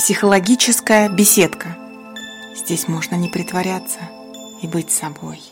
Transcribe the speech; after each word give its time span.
Психологическая 0.00 1.10
беседка. 1.10 1.76
Здесь 2.56 2.88
можно 2.88 3.16
не 3.16 3.28
притворяться 3.28 4.00
и 4.62 4.66
быть 4.66 4.90
собой. 4.90 5.42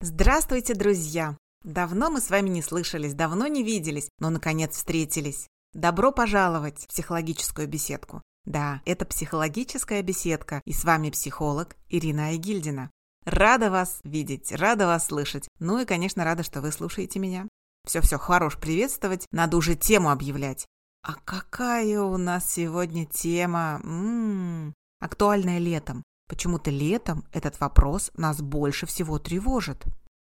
Здравствуйте, 0.00 0.72
друзья! 0.72 1.36
Давно 1.62 2.08
мы 2.08 2.22
с 2.22 2.30
вами 2.30 2.48
не 2.48 2.62
слышались, 2.62 3.12
давно 3.12 3.46
не 3.48 3.62
виделись, 3.62 4.08
но 4.18 4.30
наконец 4.30 4.76
встретились. 4.76 5.46
Добро 5.74 6.10
пожаловать 6.10 6.78
в 6.78 6.86
психологическую 6.86 7.68
беседку. 7.68 8.22
Да, 8.46 8.80
это 8.86 9.04
психологическая 9.04 10.00
беседка, 10.00 10.62
и 10.64 10.72
с 10.72 10.82
вами 10.84 11.10
психолог 11.10 11.76
Ирина 11.90 12.28
Айгильдина. 12.28 12.90
Рада 13.26 13.70
вас 13.70 14.00
видеть, 14.04 14.52
рада 14.52 14.86
вас 14.86 15.08
слышать. 15.08 15.50
Ну 15.58 15.80
и, 15.80 15.84
конечно, 15.84 16.24
рада, 16.24 16.44
что 16.44 16.62
вы 16.62 16.72
слушаете 16.72 17.18
меня. 17.18 17.46
Все-все, 17.86 18.16
хорош 18.16 18.56
приветствовать, 18.56 19.26
надо 19.30 19.58
уже 19.58 19.74
тему 19.74 20.10
объявлять. 20.10 20.66
А 21.02 21.14
какая 21.24 22.00
у 22.00 22.16
нас 22.18 22.52
сегодня 22.52 23.06
тема? 23.06 23.80
М-м-м, 23.82 24.74
актуальная 25.00 25.58
летом. 25.58 26.02
Почему-то 26.28 26.70
летом 26.70 27.24
этот 27.32 27.58
вопрос 27.58 28.10
нас 28.16 28.40
больше 28.42 28.86
всего 28.86 29.18
тревожит. 29.18 29.84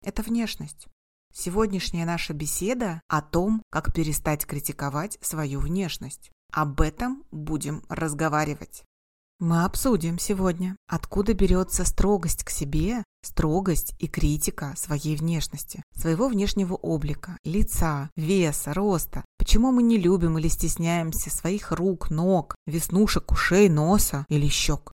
Это 0.02 0.22
внешность. 0.22 0.88
Сегодняшняя 1.32 2.04
наша 2.04 2.32
беседа 2.32 3.00
о 3.08 3.22
том, 3.22 3.62
как 3.70 3.94
перестать 3.94 4.44
критиковать 4.44 5.18
свою 5.20 5.60
внешность. 5.60 6.30
Об 6.52 6.80
этом 6.80 7.24
будем 7.30 7.84
разговаривать. 7.88 8.84
Мы 9.38 9.64
обсудим 9.64 10.18
сегодня, 10.18 10.76
откуда 10.88 11.34
берется 11.34 11.84
строгость 11.84 12.42
к 12.42 12.48
себе, 12.48 13.04
строгость 13.22 13.94
и 13.98 14.08
критика 14.08 14.72
своей 14.76 15.14
внешности, 15.14 15.82
своего 15.94 16.28
внешнего 16.28 16.72
облика, 16.72 17.36
лица, 17.44 18.08
веса, 18.16 18.72
роста. 18.72 19.26
Почему 19.36 19.72
мы 19.72 19.82
не 19.82 19.98
любим 19.98 20.38
или 20.38 20.48
стесняемся 20.48 21.28
своих 21.28 21.70
рук, 21.72 22.08
ног, 22.08 22.54
веснушек, 22.66 23.30
ушей, 23.30 23.68
носа 23.68 24.24
или 24.30 24.48
щек? 24.48 24.92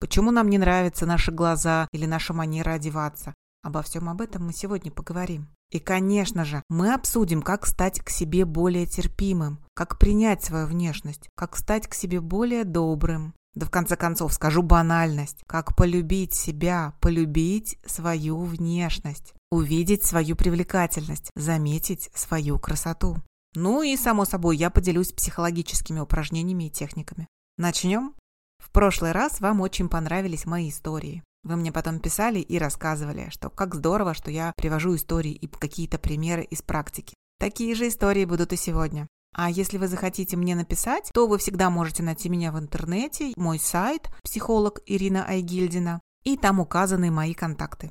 Почему 0.00 0.30
нам 0.30 0.48
не 0.48 0.56
нравятся 0.56 1.04
наши 1.04 1.30
глаза 1.30 1.86
или 1.92 2.06
наша 2.06 2.32
манера 2.32 2.72
одеваться? 2.72 3.34
Обо 3.62 3.82
всем 3.82 4.08
об 4.08 4.22
этом 4.22 4.46
мы 4.46 4.54
сегодня 4.54 4.90
поговорим. 4.90 5.48
И, 5.70 5.78
конечно 5.78 6.46
же, 6.46 6.62
мы 6.70 6.94
обсудим, 6.94 7.42
как 7.42 7.66
стать 7.66 8.00
к 8.00 8.08
себе 8.08 8.46
более 8.46 8.86
терпимым, 8.86 9.58
как 9.74 9.98
принять 9.98 10.42
свою 10.42 10.66
внешность, 10.66 11.28
как 11.36 11.58
стать 11.58 11.88
к 11.88 11.94
себе 11.94 12.20
более 12.20 12.64
добрым, 12.64 13.34
да 13.54 13.66
в 13.66 13.70
конце 13.70 13.96
концов 13.96 14.32
скажу 14.32 14.62
банальность. 14.62 15.42
Как 15.46 15.76
полюбить 15.76 16.34
себя, 16.34 16.94
полюбить 17.00 17.78
свою 17.86 18.42
внешность, 18.44 19.34
увидеть 19.50 20.04
свою 20.04 20.36
привлекательность, 20.36 21.30
заметить 21.36 22.10
свою 22.14 22.58
красоту. 22.58 23.16
Ну 23.54 23.82
и, 23.82 23.96
само 23.96 24.24
собой, 24.24 24.56
я 24.56 24.70
поделюсь 24.70 25.12
психологическими 25.12 26.00
упражнениями 26.00 26.64
и 26.64 26.70
техниками. 26.70 27.28
Начнем? 27.58 28.14
В 28.58 28.70
прошлый 28.70 29.12
раз 29.12 29.40
вам 29.40 29.60
очень 29.60 29.88
понравились 29.88 30.46
мои 30.46 30.70
истории. 30.70 31.22
Вы 31.44 31.56
мне 31.56 31.72
потом 31.72 31.98
писали 31.98 32.38
и 32.38 32.56
рассказывали, 32.56 33.28
что 33.30 33.50
как 33.50 33.74
здорово, 33.74 34.14
что 34.14 34.30
я 34.30 34.52
привожу 34.56 34.94
истории 34.94 35.32
и 35.32 35.48
какие-то 35.48 35.98
примеры 35.98 36.44
из 36.44 36.62
практики. 36.62 37.14
Такие 37.38 37.74
же 37.74 37.88
истории 37.88 38.24
будут 38.24 38.52
и 38.52 38.56
сегодня. 38.56 39.08
А 39.34 39.50
если 39.50 39.78
вы 39.78 39.88
захотите 39.88 40.36
мне 40.36 40.54
написать, 40.54 41.10
то 41.14 41.26
вы 41.26 41.38
всегда 41.38 41.70
можете 41.70 42.02
найти 42.02 42.28
меня 42.28 42.52
в 42.52 42.58
интернете, 42.58 43.32
мой 43.36 43.58
сайт 43.58 44.10
«Психолог 44.22 44.80
Ирина 44.86 45.24
Айгильдина», 45.26 46.00
и 46.22 46.36
там 46.36 46.60
указаны 46.60 47.10
мои 47.10 47.34
контакты. 47.34 47.90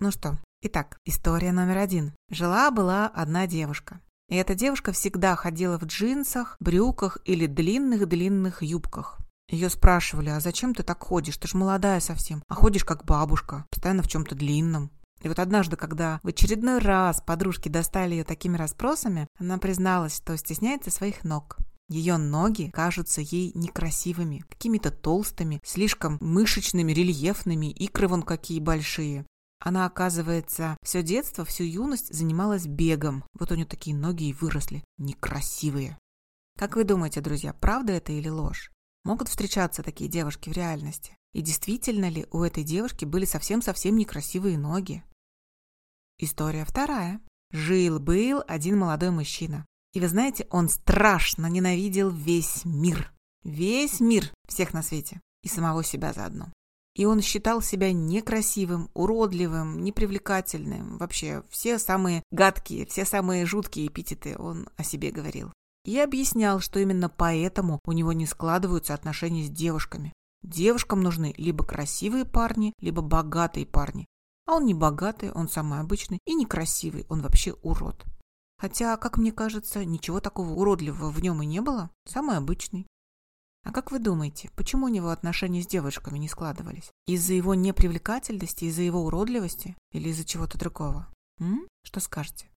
Ну 0.00 0.10
что, 0.10 0.38
итак, 0.60 0.98
история 1.04 1.52
номер 1.52 1.78
один. 1.78 2.12
Жила-была 2.30 3.06
одна 3.06 3.46
девушка. 3.46 4.00
И 4.28 4.34
эта 4.34 4.54
девушка 4.54 4.92
всегда 4.92 5.36
ходила 5.36 5.78
в 5.78 5.84
джинсах, 5.84 6.56
брюках 6.58 7.18
или 7.24 7.46
длинных-длинных 7.46 8.62
юбках. 8.62 9.18
Ее 9.48 9.70
спрашивали, 9.70 10.30
а 10.30 10.40
зачем 10.40 10.74
ты 10.74 10.82
так 10.82 11.02
ходишь? 11.02 11.36
Ты 11.36 11.46
ж 11.46 11.54
молодая 11.54 12.00
совсем, 12.00 12.42
а 12.48 12.54
ходишь 12.54 12.84
как 12.84 13.04
бабушка, 13.04 13.64
постоянно 13.70 14.02
в 14.02 14.08
чем-то 14.08 14.34
длинном. 14.34 14.90
И 15.26 15.28
вот 15.28 15.40
однажды, 15.40 15.74
когда 15.74 16.20
в 16.22 16.28
очередной 16.28 16.78
раз 16.78 17.20
подружки 17.20 17.68
достали 17.68 18.14
ее 18.14 18.22
такими 18.22 18.56
расспросами, 18.56 19.26
она 19.40 19.58
призналась, 19.58 20.16
что 20.18 20.36
стесняется 20.36 20.92
своих 20.92 21.24
ног. 21.24 21.56
Ее 21.88 22.16
ноги 22.16 22.70
кажутся 22.72 23.22
ей 23.22 23.50
некрасивыми, 23.56 24.44
какими-то 24.48 24.92
толстыми, 24.92 25.60
слишком 25.64 26.18
мышечными, 26.20 26.92
рельефными, 26.92 27.72
икры 27.72 28.06
вон 28.06 28.22
какие 28.22 28.60
большие. 28.60 29.26
Она, 29.58 29.86
оказывается, 29.86 30.76
все 30.84 31.02
детство, 31.02 31.44
всю 31.44 31.64
юность 31.64 32.14
занималась 32.14 32.68
бегом. 32.68 33.24
Вот 33.36 33.50
у 33.50 33.56
нее 33.56 33.66
такие 33.66 33.96
ноги 33.96 34.28
и 34.28 34.32
выросли. 34.32 34.84
Некрасивые. 34.96 35.98
Как 36.56 36.76
вы 36.76 36.84
думаете, 36.84 37.20
друзья, 37.20 37.52
правда 37.52 37.94
это 37.94 38.12
или 38.12 38.28
ложь? 38.28 38.70
Могут 39.02 39.26
встречаться 39.26 39.82
такие 39.82 40.08
девушки 40.08 40.50
в 40.50 40.52
реальности? 40.52 41.16
И 41.32 41.42
действительно 41.42 42.08
ли 42.08 42.26
у 42.30 42.44
этой 42.44 42.62
девушки 42.62 43.04
были 43.04 43.24
совсем-совсем 43.24 43.96
некрасивые 43.96 44.56
ноги? 44.56 45.02
История 46.18 46.64
вторая. 46.64 47.20
Жил-был 47.52 48.42
один 48.46 48.78
молодой 48.78 49.10
мужчина. 49.10 49.66
И 49.92 50.00
вы 50.00 50.08
знаете, 50.08 50.46
он 50.50 50.70
страшно 50.70 51.46
ненавидел 51.46 52.08
весь 52.08 52.64
мир. 52.64 53.12
Весь 53.44 54.00
мир 54.00 54.32
всех 54.48 54.72
на 54.72 54.82
свете. 54.82 55.20
И 55.42 55.48
самого 55.48 55.84
себя 55.84 56.14
заодно. 56.14 56.50
И 56.94 57.04
он 57.04 57.20
считал 57.20 57.60
себя 57.60 57.92
некрасивым, 57.92 58.90
уродливым, 58.94 59.84
непривлекательным. 59.84 60.96
Вообще, 60.96 61.42
все 61.50 61.78
самые 61.78 62.22
гадкие, 62.30 62.86
все 62.86 63.04
самые 63.04 63.44
жуткие 63.44 63.88
эпитеты 63.88 64.38
он 64.38 64.70
о 64.78 64.84
себе 64.84 65.10
говорил. 65.10 65.52
И 65.84 65.98
объяснял, 65.98 66.60
что 66.60 66.80
именно 66.80 67.10
поэтому 67.10 67.78
у 67.84 67.92
него 67.92 68.14
не 68.14 68.24
складываются 68.24 68.94
отношения 68.94 69.44
с 69.44 69.50
девушками. 69.50 70.14
Девушкам 70.42 71.02
нужны 71.02 71.34
либо 71.36 71.62
красивые 71.62 72.24
парни, 72.24 72.72
либо 72.80 73.02
богатые 73.02 73.66
парни. 73.66 74.06
А 74.46 74.54
он 74.54 74.64
не 74.64 74.74
богатый, 74.74 75.32
он 75.32 75.48
самый 75.48 75.80
обычный 75.80 76.20
и 76.24 76.34
некрасивый, 76.34 77.04
он 77.08 77.20
вообще 77.20 77.52
урод. 77.62 78.04
Хотя, 78.58 78.96
как 78.96 79.18
мне 79.18 79.32
кажется, 79.32 79.84
ничего 79.84 80.20
такого 80.20 80.50
уродливого 80.50 81.10
в 81.10 81.20
нем 81.20 81.42
и 81.42 81.46
не 81.46 81.60
было. 81.60 81.90
Самый 82.06 82.36
обычный. 82.36 82.86
А 83.64 83.72
как 83.72 83.90
вы 83.90 83.98
думаете, 83.98 84.50
почему 84.54 84.86
у 84.86 84.88
него 84.88 85.10
отношения 85.10 85.60
с 85.62 85.66
девушками 85.66 86.18
не 86.18 86.28
складывались? 86.28 86.92
Из-за 87.06 87.34
его 87.34 87.54
непривлекательности, 87.54 88.64
из-за 88.66 88.82
его 88.82 89.04
уродливости 89.04 89.76
или 89.90 90.10
из-за 90.10 90.24
чего-то 90.24 90.56
другого? 90.56 91.12
М? 91.40 91.66
Что 91.82 91.98
скажете? 91.98 92.48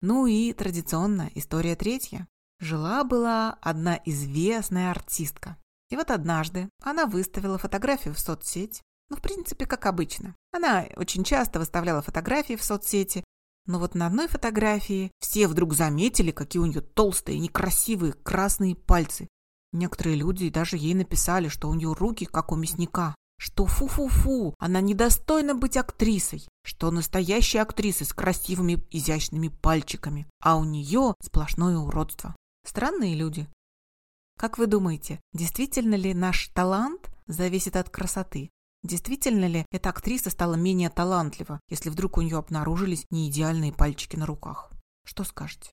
Ну 0.00 0.26
и 0.26 0.52
традиционно 0.54 1.30
история 1.34 1.76
третья. 1.76 2.26
Жила-была 2.60 3.58
одна 3.60 4.00
известная 4.06 4.90
артистка. 4.90 5.58
И 5.90 5.96
вот 5.96 6.10
однажды 6.10 6.70
она 6.82 7.06
выставила 7.06 7.58
фотографию 7.58 8.14
в 8.14 8.18
соцсеть. 8.18 8.82
Ну, 9.08 9.16
в 9.16 9.20
принципе, 9.20 9.66
как 9.66 9.86
обычно. 9.86 10.34
Она 10.52 10.86
очень 10.96 11.24
часто 11.24 11.58
выставляла 11.58 12.02
фотографии 12.02 12.56
в 12.56 12.64
соцсети, 12.64 13.24
но 13.66 13.78
вот 13.78 13.94
на 13.94 14.06
одной 14.06 14.28
фотографии 14.28 15.10
все 15.20 15.48
вдруг 15.48 15.74
заметили, 15.74 16.30
какие 16.30 16.60
у 16.60 16.66
нее 16.66 16.80
толстые, 16.80 17.38
некрасивые 17.38 18.12
красные 18.12 18.74
пальцы. 18.74 19.28
Некоторые 19.72 20.16
люди 20.16 20.48
даже 20.48 20.76
ей 20.76 20.94
написали, 20.94 21.48
что 21.48 21.68
у 21.68 21.74
нее 21.74 21.92
руки, 21.92 22.24
как 22.24 22.52
у 22.52 22.56
мясника, 22.56 23.14
что 23.38 23.66
фу-фу-фу, 23.66 24.54
она 24.58 24.80
недостойна 24.80 25.54
быть 25.54 25.76
актрисой, 25.76 26.46
что 26.64 26.90
настоящая 26.90 27.60
актриса 27.60 28.04
с 28.04 28.12
красивыми 28.12 28.84
изящными 28.90 29.48
пальчиками, 29.48 30.26
а 30.40 30.56
у 30.56 30.64
нее 30.64 31.14
сплошное 31.20 31.76
уродство. 31.76 32.34
Странные 32.64 33.14
люди. 33.14 33.46
Как 34.38 34.58
вы 34.58 34.66
думаете, 34.66 35.20
действительно 35.32 35.94
ли 35.94 36.14
наш 36.14 36.48
талант 36.48 37.10
зависит 37.26 37.76
от 37.76 37.90
красоты? 37.90 38.50
Действительно 38.86 39.46
ли 39.46 39.66
эта 39.72 39.88
актриса 39.88 40.30
стала 40.30 40.54
менее 40.54 40.90
талантлива, 40.90 41.58
если 41.68 41.90
вдруг 41.90 42.18
у 42.18 42.20
нее 42.20 42.38
обнаружились 42.38 43.04
неидеальные 43.10 43.72
пальчики 43.72 44.14
на 44.14 44.26
руках? 44.26 44.70
Что 45.04 45.24
скажете? 45.24 45.72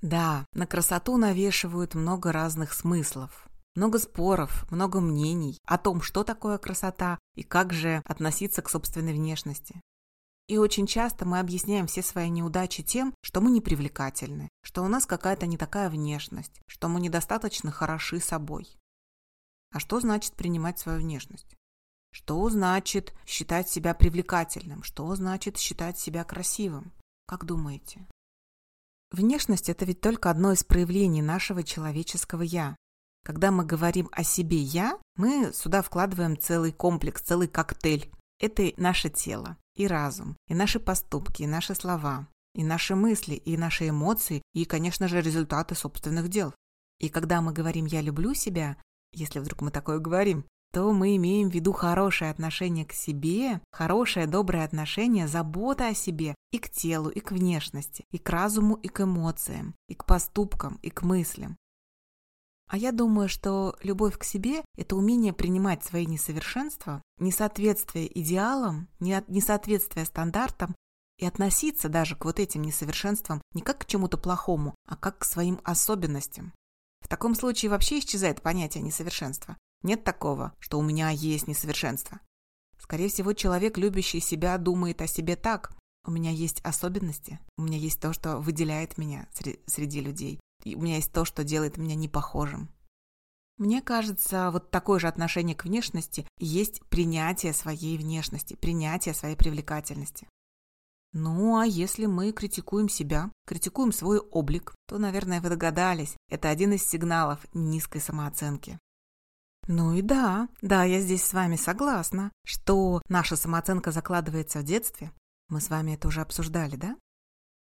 Да, 0.00 0.44
на 0.52 0.66
красоту 0.66 1.16
навешивают 1.16 1.94
много 1.94 2.32
разных 2.32 2.72
смыслов. 2.72 3.46
Много 3.76 4.00
споров, 4.00 4.68
много 4.72 5.00
мнений 5.00 5.60
о 5.64 5.78
том, 5.78 6.02
что 6.02 6.24
такое 6.24 6.58
красота 6.58 7.20
и 7.36 7.44
как 7.44 7.72
же 7.72 8.02
относиться 8.04 8.62
к 8.62 8.68
собственной 8.68 9.12
внешности. 9.12 9.80
И 10.48 10.58
очень 10.58 10.88
часто 10.88 11.24
мы 11.24 11.38
объясняем 11.38 11.86
все 11.86 12.02
свои 12.02 12.30
неудачи 12.30 12.82
тем, 12.82 13.14
что 13.22 13.40
мы 13.40 13.52
непривлекательны, 13.52 14.48
что 14.64 14.82
у 14.82 14.88
нас 14.88 15.06
какая-то 15.06 15.46
не 15.46 15.56
такая 15.56 15.88
внешность, 15.88 16.60
что 16.66 16.88
мы 16.88 17.00
недостаточно 17.00 17.70
хороши 17.70 18.18
собой. 18.18 18.76
А 19.72 19.78
что 19.78 20.00
значит 20.00 20.34
принимать 20.34 20.80
свою 20.80 20.98
внешность? 20.98 21.54
Что 22.12 22.48
значит 22.50 23.14
считать 23.26 23.68
себя 23.68 23.94
привлекательным? 23.94 24.82
Что 24.82 25.14
значит 25.16 25.56
считать 25.56 25.98
себя 25.98 26.24
красивым? 26.24 26.92
Как 27.26 27.44
думаете? 27.44 28.06
Внешность– 29.10 29.68
это 29.70 29.84
ведь 29.84 30.00
только 30.00 30.30
одно 30.30 30.52
из 30.52 30.62
проявлений 30.62 31.22
нашего 31.22 31.62
человеческого 31.62 32.42
«я». 32.42 32.76
Когда 33.24 33.50
мы 33.50 33.64
говорим 33.64 34.08
о 34.12 34.24
себе 34.24 34.58
«я», 34.58 34.98
мы 35.16 35.52
сюда 35.52 35.82
вкладываем 35.82 36.38
целый 36.38 36.72
комплекс, 36.72 37.22
целый 37.22 37.48
коктейль. 37.48 38.10
Это 38.40 38.72
наше 38.76 39.08
тело, 39.08 39.56
и 39.76 39.86
разум, 39.86 40.36
и 40.48 40.54
наши 40.54 40.80
поступки, 40.80 41.42
и 41.42 41.46
наши 41.46 41.74
слова, 41.74 42.26
и 42.54 42.64
наши 42.64 42.94
мысли, 42.94 43.34
и 43.34 43.56
наши 43.56 43.88
эмоции, 43.88 44.42
и, 44.54 44.64
конечно 44.64 45.08
же, 45.08 45.20
результаты 45.20 45.74
собственных 45.74 46.28
дел. 46.28 46.54
И 46.98 47.08
когда 47.08 47.40
мы 47.40 47.52
говорим 47.52 47.86
«я 47.86 48.00
люблю 48.00 48.34
себя», 48.34 48.76
если 49.12 49.40
вдруг 49.40 49.60
мы 49.60 49.70
такое 49.70 49.98
говорим, 49.98 50.46
то 50.72 50.90
мы 50.92 51.16
имеем 51.16 51.50
в 51.50 51.54
виду 51.54 51.72
хорошее 51.72 52.30
отношение 52.30 52.86
к 52.86 52.92
себе, 52.92 53.60
хорошее 53.70 54.26
доброе 54.26 54.64
отношение, 54.64 55.28
забота 55.28 55.88
о 55.88 55.94
себе 55.94 56.34
и 56.50 56.58
к 56.58 56.70
телу, 56.70 57.10
и 57.10 57.20
к 57.20 57.30
внешности, 57.30 58.06
и 58.10 58.18
к 58.18 58.28
разуму, 58.30 58.76
и 58.76 58.88
к 58.88 59.02
эмоциям, 59.02 59.74
и 59.88 59.94
к 59.94 60.06
поступкам, 60.06 60.78
и 60.82 60.88
к 60.88 61.02
мыслям. 61.02 61.58
А 62.68 62.78
я 62.78 62.90
думаю, 62.90 63.28
что 63.28 63.76
любовь 63.82 64.16
к 64.16 64.24
себе– 64.24 64.62
это 64.78 64.96
умение 64.96 65.34
принимать 65.34 65.84
свои 65.84 66.06
несовершенства, 66.06 67.02
несоответствие 67.18 68.18
идеалам, 68.18 68.88
несоответствие 68.98 70.06
стандартам 70.06 70.74
и 71.18 71.26
относиться 71.26 71.90
даже 71.90 72.16
к 72.16 72.24
вот 72.24 72.40
этим 72.40 72.62
несовершенствам 72.62 73.42
не 73.52 73.60
как 73.60 73.80
к 73.80 73.84
чему-то 73.84 74.16
плохому, 74.16 74.74
а 74.88 74.96
как 74.96 75.18
к 75.18 75.24
своим 75.24 75.60
особенностям. 75.64 76.54
В 77.02 77.08
таком 77.08 77.34
случае 77.34 77.70
вообще 77.70 77.98
исчезает 77.98 78.40
понятие 78.40 78.82
несовершенства. 78.82 79.58
Нет 79.82 80.04
такого, 80.04 80.52
что 80.58 80.78
у 80.78 80.82
меня 80.82 81.10
есть 81.10 81.48
несовершенство. 81.48 82.20
Скорее 82.78 83.08
всего, 83.08 83.32
человек, 83.32 83.78
любящий 83.78 84.20
себя, 84.20 84.58
думает 84.58 85.02
о 85.02 85.06
себе 85.06 85.36
так. 85.36 85.72
У 86.04 86.10
меня 86.10 86.30
есть 86.30 86.60
особенности, 86.62 87.38
у 87.56 87.62
меня 87.62 87.78
есть 87.78 88.00
то, 88.00 88.12
что 88.12 88.38
выделяет 88.38 88.98
меня 88.98 89.28
среди 89.32 90.00
людей, 90.00 90.40
и 90.64 90.74
у 90.74 90.80
меня 90.80 90.96
есть 90.96 91.12
то, 91.12 91.24
что 91.24 91.44
делает 91.44 91.76
меня 91.76 91.94
непохожим. 91.94 92.68
Мне 93.56 93.80
кажется, 93.80 94.50
вот 94.50 94.70
такое 94.70 94.98
же 94.98 95.06
отношение 95.06 95.54
к 95.54 95.64
внешности 95.64 96.26
есть 96.38 96.82
принятие 96.88 97.52
своей 97.52 97.96
внешности, 97.98 98.54
принятие 98.54 99.14
своей 99.14 99.36
привлекательности. 99.36 100.28
Ну, 101.12 101.58
а 101.58 101.66
если 101.66 102.06
мы 102.06 102.32
критикуем 102.32 102.88
себя, 102.88 103.30
критикуем 103.46 103.92
свой 103.92 104.18
облик, 104.18 104.74
то, 104.88 104.98
наверное, 104.98 105.40
вы 105.40 105.50
догадались, 105.50 106.16
это 106.28 106.48
один 106.48 106.72
из 106.72 106.84
сигналов 106.84 107.46
низкой 107.52 108.00
самооценки. 108.00 108.78
Ну 109.68 109.94
и 109.94 110.02
да, 110.02 110.48
да, 110.60 110.84
я 110.84 111.00
здесь 111.00 111.24
с 111.24 111.32
вами 111.32 111.56
согласна, 111.56 112.32
что 112.44 113.00
наша 113.08 113.36
самооценка 113.36 113.92
закладывается 113.92 114.58
в 114.58 114.64
детстве. 114.64 115.12
Мы 115.48 115.60
с 115.60 115.70
вами 115.70 115.92
это 115.92 116.08
уже 116.08 116.20
обсуждали, 116.20 116.76
да? 116.76 116.96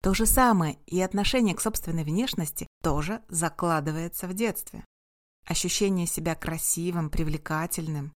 То 0.00 0.14
же 0.14 0.26
самое 0.26 0.78
и 0.86 1.00
отношение 1.00 1.56
к 1.56 1.60
собственной 1.60 2.04
внешности 2.04 2.68
тоже 2.82 3.22
закладывается 3.28 4.28
в 4.28 4.34
детстве. 4.34 4.84
Ощущение 5.44 6.06
себя 6.06 6.36
красивым, 6.36 7.10
привлекательным. 7.10 8.12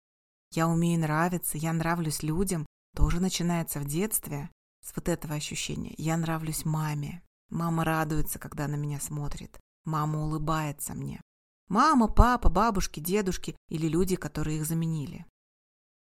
Я 0.53 0.69
умею 0.69 1.00
нравиться, 1.00 1.56
я 1.56 1.73
нравлюсь 1.73 2.23
людям, 2.23 2.67
тоже 2.94 3.21
начинается 3.21 3.81
в 3.81 3.85
детстве. 3.87 4.50
С 4.85 4.97
вот 4.97 5.09
этого 5.09 5.35
ощущения. 5.35 5.94
Я 5.99 6.17
нравлюсь 6.17 6.65
маме. 6.65 7.23
Мама 7.50 7.85
радуется, 7.85 8.38
когда 8.38 8.67
на 8.67 8.76
меня 8.76 8.99
смотрит. 8.99 9.59
Мама 9.85 10.23
улыбается 10.23 10.94
мне. 10.94 11.21
Мама, 11.70 12.08
папа, 12.08 12.49
бабушки, 12.49 12.99
дедушки 12.99 13.56
или 13.69 13.87
люди, 13.87 14.17
которые 14.17 14.58
их 14.58 14.67
заменили. 14.67 15.25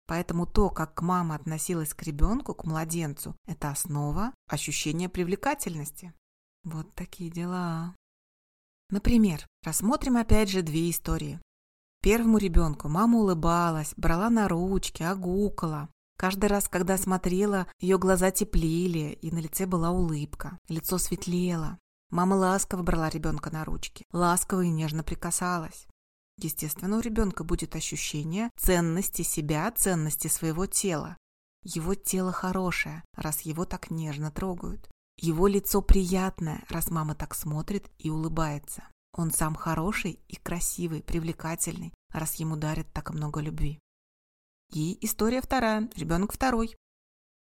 Поэтому 0.06 0.46
то, 0.46 0.70
как 0.70 1.02
мама 1.02 1.34
относилась 1.34 1.92
к 1.92 2.02
ребенку, 2.02 2.54
к 2.54 2.64
младенцу, 2.64 3.36
это 3.46 3.70
основа 3.70 4.32
ощущения 4.48 5.10
привлекательности. 5.10 6.14
Вот 6.64 6.92
такие 6.94 7.30
дела. 7.30 7.94
Например, 8.88 9.46
рассмотрим 9.62 10.16
опять 10.16 10.48
же 10.48 10.62
две 10.62 10.90
истории. 10.90 11.38
Первому 12.02 12.38
ребенку 12.38 12.88
мама 12.88 13.18
улыбалась, 13.18 13.92
брала 13.98 14.30
на 14.30 14.48
ручки, 14.48 15.02
огукала. 15.02 15.90
Каждый 16.16 16.46
раз, 16.46 16.68
когда 16.68 16.96
смотрела, 16.96 17.66
ее 17.80 17.98
глаза 17.98 18.30
теплели, 18.30 19.18
и 19.20 19.30
на 19.30 19.38
лице 19.40 19.66
была 19.66 19.90
улыбка, 19.90 20.58
лицо 20.68 20.96
светлело. 20.96 21.78
Мама 22.10 22.34
ласково 22.34 22.82
брала 22.82 23.08
ребенка 23.08 23.50
на 23.50 23.64
ручки, 23.64 24.04
ласково 24.12 24.62
и 24.62 24.68
нежно 24.68 25.04
прикасалась. 25.04 25.86
Естественно, 26.38 26.96
у 26.96 27.00
ребенка 27.00 27.44
будет 27.44 27.76
ощущение 27.76 28.50
ценности 28.56 29.22
себя, 29.22 29.70
ценности 29.70 30.28
своего 30.28 30.66
тела. 30.66 31.16
Его 31.62 31.94
тело 31.94 32.32
хорошее, 32.32 33.04
раз 33.14 33.42
его 33.42 33.64
так 33.64 33.90
нежно 33.90 34.30
трогают. 34.30 34.90
Его 35.18 35.46
лицо 35.46 35.82
приятное, 35.82 36.64
раз 36.68 36.90
мама 36.90 37.14
так 37.14 37.34
смотрит 37.34 37.90
и 37.98 38.10
улыбается. 38.10 38.84
Он 39.12 39.30
сам 39.30 39.54
хороший 39.54 40.18
и 40.28 40.36
красивый, 40.36 41.02
привлекательный, 41.02 41.92
раз 42.12 42.36
ему 42.36 42.56
дарят 42.56 42.90
так 42.92 43.10
много 43.10 43.40
любви. 43.40 43.78
И 44.72 45.04
история 45.04 45.42
вторая, 45.42 45.90
ребенок 45.96 46.32
второй. 46.32 46.74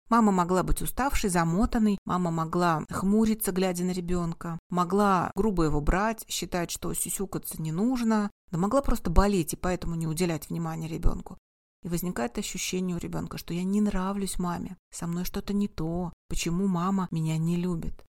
Мама 0.10 0.32
могла 0.32 0.64
быть 0.64 0.82
уставшей, 0.82 1.30
замотанной, 1.30 2.00
мама 2.04 2.32
могла 2.32 2.84
хмуриться, 2.90 3.52
глядя 3.52 3.84
на 3.84 3.92
ребенка, 3.92 4.58
могла 4.70 5.32
грубо 5.36 5.66
его 5.66 5.82
брать, 5.82 6.26
считать, 6.28 6.72
что 6.72 6.92
сюсюкаться 6.94 7.62
не 7.62 7.72
нужно, 7.72 8.32
да 8.52 8.58
могла 8.58 8.82
просто 8.82 9.12
болеть 9.12 9.54
и 9.54 9.58
поэтому 9.58 9.94
не 9.96 10.08
уделять 10.08 10.50
внимания 10.50 10.88
ребенку. 10.88 11.38
И 11.84 11.90
возникает 11.90 12.38
ощущение 12.40 12.96
у 12.96 13.00
ребенка, 13.00 13.38
что 13.38 13.54
я 13.54 13.64
не 13.64 13.82
нравлюсь 13.82 14.40
маме, 14.40 14.78
со 14.92 15.06
мной 15.06 15.26
что-то 15.26 15.54
не 15.54 15.68
то, 15.68 16.12
почему 16.28 16.68
мама 16.68 17.08
меня 17.12 17.38
не 17.38 17.56
любит. 17.56 18.04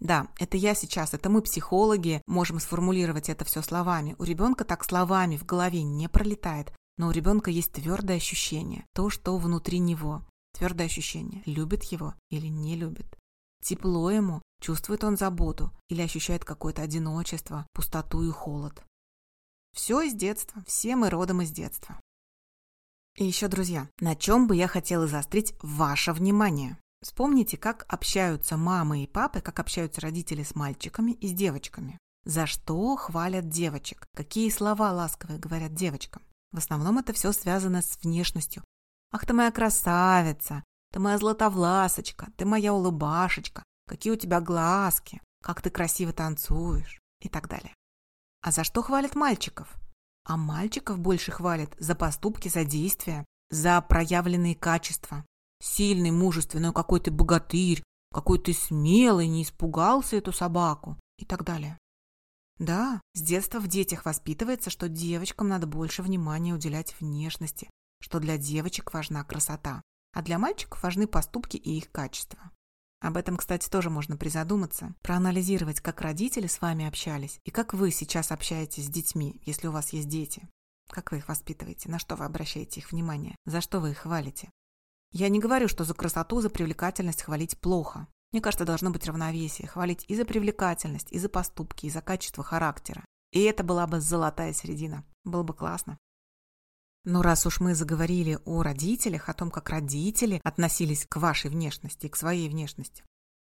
Да, 0.00 0.28
это 0.38 0.58
я 0.58 0.74
сейчас, 0.74 1.14
это 1.14 1.30
мы, 1.30 1.40
психологи, 1.40 2.20
можем 2.26 2.60
сформулировать 2.60 3.30
это 3.30 3.46
все 3.46 3.62
словами. 3.62 4.14
У 4.18 4.24
ребенка 4.24 4.64
так 4.64 4.84
словами 4.84 5.38
в 5.38 5.46
голове 5.46 5.82
не 5.82 6.08
пролетает, 6.08 6.72
но 6.98 7.08
у 7.08 7.10
ребенка 7.10 7.50
есть 7.50 7.72
твердое 7.72 8.18
ощущение, 8.18 8.84
то, 8.92 9.08
что 9.08 9.38
внутри 9.38 9.78
него. 9.78 10.22
Твердое 10.56 10.86
ощущение, 10.86 11.42
любит 11.46 11.82
его 11.84 12.14
или 12.30 12.46
не 12.46 12.76
любит. 12.76 13.06
Тепло 13.62 14.10
ему, 14.10 14.40
чувствует 14.60 15.02
он 15.02 15.16
заботу 15.16 15.72
или 15.88 16.00
ощущает 16.00 16.44
какое-то 16.44 16.82
одиночество, 16.82 17.66
пустоту 17.72 18.22
и 18.22 18.30
холод. 18.30 18.84
Все 19.74 20.02
из 20.02 20.14
детства, 20.14 20.62
все 20.66 20.94
мы 20.94 21.10
родом 21.10 21.42
из 21.42 21.50
детства. 21.50 22.00
И 23.16 23.24
еще, 23.24 23.48
друзья, 23.48 23.88
на 24.00 24.14
чем 24.14 24.46
бы 24.46 24.54
я 24.54 24.68
хотела 24.68 25.08
заострить 25.08 25.54
ваше 25.60 26.12
внимание? 26.12 26.78
Вспомните, 27.02 27.56
как 27.56 27.84
общаются 27.88 28.56
мамы 28.56 29.02
и 29.02 29.06
папы, 29.06 29.40
как 29.40 29.58
общаются 29.58 30.00
родители 30.00 30.42
с 30.42 30.54
мальчиками 30.54 31.12
и 31.12 31.28
с 31.28 31.32
девочками. 31.32 31.98
За 32.24 32.46
что 32.46 32.96
хвалят 32.96 33.48
девочек? 33.48 34.06
Какие 34.14 34.50
слова 34.50 34.92
ласковые 34.92 35.38
говорят 35.38 35.74
девочкам? 35.74 36.22
В 36.52 36.58
основном 36.58 36.98
это 36.98 37.12
все 37.12 37.32
связано 37.32 37.82
с 37.82 37.98
внешностью, 38.02 38.62
Ах 39.14 39.26
ты 39.26 39.32
моя 39.32 39.52
красавица, 39.52 40.64
ты 40.90 40.98
моя 40.98 41.18
златовласочка, 41.18 42.32
ты 42.36 42.44
моя 42.44 42.74
улыбашечка, 42.74 43.62
какие 43.86 44.12
у 44.12 44.16
тебя 44.16 44.40
глазки, 44.40 45.22
как 45.40 45.62
ты 45.62 45.70
красиво 45.70 46.12
танцуешь 46.12 46.98
и 47.20 47.28
так 47.28 47.48
далее. 47.48 47.72
А 48.42 48.50
за 48.50 48.64
что 48.64 48.82
хвалят 48.82 49.14
мальчиков? 49.14 49.72
А 50.24 50.36
мальчиков 50.36 50.98
больше 50.98 51.30
хвалят 51.30 51.76
за 51.78 51.94
поступки, 51.94 52.48
за 52.48 52.64
действия, 52.64 53.24
за 53.50 53.80
проявленные 53.82 54.56
качества. 54.56 55.24
Сильный, 55.62 56.10
мужественный, 56.10 56.72
какой 56.72 56.98
ты 56.98 57.12
богатырь, 57.12 57.84
какой 58.12 58.40
ты 58.40 58.52
смелый, 58.52 59.28
не 59.28 59.44
испугался 59.44 60.16
эту 60.16 60.32
собаку 60.32 60.98
и 61.18 61.24
так 61.24 61.44
далее. 61.44 61.78
Да, 62.58 63.00
с 63.14 63.20
детства 63.20 63.60
в 63.60 63.68
детях 63.68 64.06
воспитывается, 64.06 64.70
что 64.70 64.88
девочкам 64.88 65.46
надо 65.46 65.68
больше 65.68 66.02
внимания 66.02 66.52
уделять 66.52 66.96
внешности, 66.98 67.70
что 68.04 68.20
для 68.20 68.36
девочек 68.36 68.92
важна 68.92 69.24
красота, 69.24 69.80
а 70.12 70.20
для 70.20 70.38
мальчиков 70.38 70.82
важны 70.82 71.06
поступки 71.06 71.56
и 71.56 71.78
их 71.78 71.90
качества. 71.90 72.50
Об 73.00 73.16
этом, 73.16 73.38
кстати, 73.38 73.70
тоже 73.70 73.88
можно 73.88 74.18
призадуматься, 74.18 74.94
проанализировать, 75.00 75.80
как 75.80 76.02
родители 76.02 76.46
с 76.46 76.60
вами 76.60 76.84
общались 76.84 77.40
и 77.44 77.50
как 77.50 77.72
вы 77.72 77.90
сейчас 77.90 78.30
общаетесь 78.30 78.84
с 78.84 78.90
детьми, 78.90 79.40
если 79.46 79.68
у 79.68 79.72
вас 79.72 79.94
есть 79.94 80.10
дети. 80.10 80.46
Как 80.90 81.12
вы 81.12 81.18
их 81.18 81.28
воспитываете, 81.28 81.90
на 81.90 81.98
что 81.98 82.14
вы 82.14 82.26
обращаете 82.26 82.80
их 82.80 82.92
внимание, 82.92 83.36
за 83.46 83.62
что 83.62 83.80
вы 83.80 83.92
их 83.92 83.98
хвалите. 84.00 84.50
Я 85.10 85.30
не 85.30 85.40
говорю, 85.40 85.66
что 85.66 85.84
за 85.84 85.94
красоту, 85.94 86.42
за 86.42 86.50
привлекательность 86.50 87.22
хвалить 87.22 87.58
плохо. 87.58 88.06
Мне 88.32 88.42
кажется, 88.42 88.66
должно 88.66 88.90
быть 88.90 89.06
равновесие. 89.06 89.66
Хвалить 89.66 90.04
и 90.08 90.14
за 90.14 90.26
привлекательность, 90.26 91.10
и 91.10 91.18
за 91.18 91.30
поступки, 91.30 91.86
и 91.86 91.90
за 91.90 92.02
качество 92.02 92.44
характера. 92.44 93.02
И 93.32 93.40
это 93.44 93.64
была 93.64 93.86
бы 93.86 94.00
золотая 94.00 94.52
середина. 94.52 95.06
Было 95.24 95.42
бы 95.42 95.54
классно. 95.54 95.96
Но 97.04 97.20
раз 97.20 97.44
уж 97.46 97.60
мы 97.60 97.74
заговорили 97.74 98.38
о 98.44 98.62
родителях, 98.62 99.28
о 99.28 99.34
том, 99.34 99.50
как 99.50 99.68
родители 99.68 100.40
относились 100.42 101.06
к 101.06 101.16
вашей 101.16 101.50
внешности, 101.50 102.08
к 102.08 102.16
своей 102.16 102.48
внешности, 102.48 103.04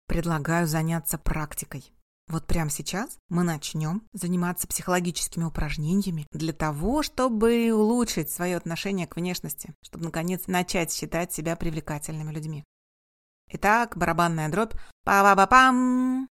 предлагаю 0.06 0.66
заняться 0.66 1.16
практикой. 1.16 1.92
Вот 2.28 2.46
прямо 2.46 2.68
сейчас 2.68 3.18
мы 3.30 3.42
начнем 3.42 4.02
заниматься 4.12 4.68
психологическими 4.68 5.44
упражнениями 5.44 6.26
для 6.30 6.52
того, 6.52 7.02
чтобы 7.02 7.72
улучшить 7.72 8.30
свое 8.30 8.58
отношение 8.58 9.06
к 9.06 9.16
внешности, 9.16 9.74
чтобы, 9.82 10.04
наконец, 10.04 10.46
начать 10.46 10.92
считать 10.92 11.32
себя 11.32 11.56
привлекательными 11.56 12.30
людьми. 12.30 12.64
Итак, 13.50 13.96
барабанная 13.96 14.50
дробь. 14.50 14.74
Па-ба-ба-пам! 15.04 16.28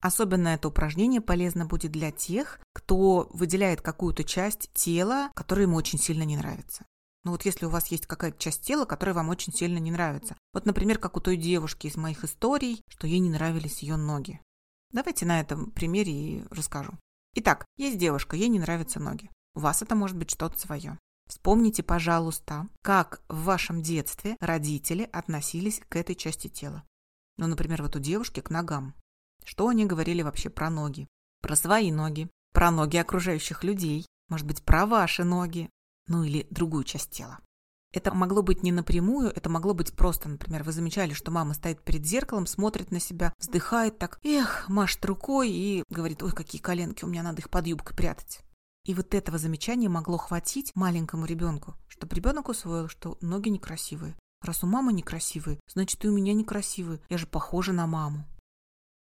Особенно 0.00 0.48
это 0.48 0.68
упражнение 0.68 1.20
полезно 1.20 1.66
будет 1.66 1.92
для 1.92 2.10
тех, 2.10 2.58
кто 2.72 3.28
выделяет 3.32 3.82
какую-то 3.82 4.24
часть 4.24 4.70
тела, 4.72 5.30
которая 5.34 5.66
ему 5.66 5.76
очень 5.76 5.98
сильно 5.98 6.22
не 6.22 6.36
нравится. 6.36 6.86
Ну 7.22 7.32
вот 7.32 7.44
если 7.44 7.66
у 7.66 7.70
вас 7.70 7.88
есть 7.88 8.06
какая-то 8.06 8.38
часть 8.38 8.62
тела, 8.62 8.86
которая 8.86 9.14
вам 9.14 9.28
очень 9.28 9.52
сильно 9.52 9.78
не 9.78 9.90
нравится. 9.90 10.36
Вот, 10.54 10.64
например, 10.64 10.98
как 10.98 11.18
у 11.18 11.20
той 11.20 11.36
девушки 11.36 11.86
из 11.86 11.96
моих 11.96 12.24
историй, 12.24 12.82
что 12.88 13.06
ей 13.06 13.18
не 13.18 13.28
нравились 13.28 13.82
ее 13.82 13.96
ноги. 13.96 14.40
Давайте 14.90 15.26
на 15.26 15.38
этом 15.38 15.70
примере 15.70 16.12
и 16.12 16.44
расскажу. 16.50 16.92
Итак, 17.34 17.66
есть 17.76 17.98
девушка, 17.98 18.36
ей 18.36 18.48
не 18.48 18.58
нравятся 18.58 19.00
ноги. 19.00 19.30
У 19.54 19.60
вас 19.60 19.82
это 19.82 19.94
может 19.94 20.16
быть 20.16 20.30
что-то 20.30 20.58
свое. 20.58 20.98
Вспомните, 21.28 21.82
пожалуйста, 21.82 22.66
как 22.82 23.22
в 23.28 23.44
вашем 23.44 23.82
детстве 23.82 24.36
родители 24.40 25.08
относились 25.12 25.80
к 25.88 25.94
этой 25.94 26.16
части 26.16 26.48
тела. 26.48 26.82
Ну, 27.36 27.46
например, 27.46 27.82
вот 27.82 27.94
у 27.94 28.00
девушки 28.00 28.40
к 28.40 28.50
ногам. 28.50 28.94
Что 29.44 29.68
они 29.68 29.86
говорили 29.86 30.22
вообще 30.22 30.50
про 30.50 30.70
ноги? 30.70 31.08
Про 31.42 31.56
свои 31.56 31.90
ноги, 31.90 32.28
про 32.52 32.70
ноги 32.70 32.96
окружающих 32.96 33.64
людей, 33.64 34.06
может 34.28 34.46
быть, 34.46 34.62
про 34.62 34.86
ваши 34.86 35.24
ноги, 35.24 35.70
ну 36.06 36.22
или 36.22 36.46
другую 36.50 36.84
часть 36.84 37.10
тела. 37.10 37.40
Это 37.92 38.14
могло 38.14 38.42
быть 38.42 38.62
не 38.62 38.70
напрямую, 38.70 39.30
это 39.30 39.48
могло 39.48 39.74
быть 39.74 39.92
просто, 39.94 40.28
например, 40.28 40.62
вы 40.62 40.70
замечали, 40.70 41.12
что 41.12 41.32
мама 41.32 41.54
стоит 41.54 41.82
перед 41.82 42.06
зеркалом, 42.06 42.46
смотрит 42.46 42.92
на 42.92 43.00
себя, 43.00 43.32
вздыхает 43.38 43.98
так, 43.98 44.20
эх, 44.22 44.68
машет 44.68 45.04
рукой 45.04 45.50
и 45.50 45.82
говорит, 45.90 46.22
ой, 46.22 46.30
какие 46.30 46.60
коленки, 46.60 47.04
у 47.04 47.08
меня 47.08 47.24
надо 47.24 47.40
их 47.40 47.50
под 47.50 47.66
юбкой 47.66 47.96
прятать. 47.96 48.42
И 48.84 48.94
вот 48.94 49.12
этого 49.12 49.38
замечания 49.38 49.88
могло 49.88 50.18
хватить 50.18 50.70
маленькому 50.76 51.26
ребенку, 51.26 51.74
чтобы 51.88 52.14
ребенок 52.14 52.48
усвоил, 52.48 52.88
что 52.88 53.18
ноги 53.20 53.48
некрасивые. 53.48 54.16
Раз 54.40 54.62
у 54.62 54.66
мамы 54.66 54.92
некрасивые, 54.92 55.60
значит 55.66 56.02
и 56.04 56.08
у 56.08 56.12
меня 56.12 56.32
некрасивые, 56.32 57.00
я 57.08 57.18
же 57.18 57.26
похожа 57.26 57.72
на 57.72 57.86
маму. 57.86 58.24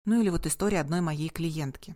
Ну 0.06 0.22
или 0.22 0.30
вот 0.30 0.46
история 0.46 0.80
одной 0.80 1.02
моей 1.02 1.30
клиентки. 1.30 1.96